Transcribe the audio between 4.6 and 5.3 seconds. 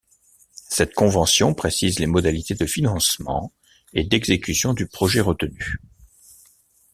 du projet